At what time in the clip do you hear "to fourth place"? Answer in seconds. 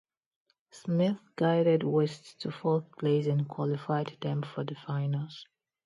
2.39-3.27